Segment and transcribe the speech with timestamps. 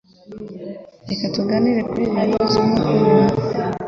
[1.09, 3.23] Reka tuganire kuri ibyo bibazo umwe umwe.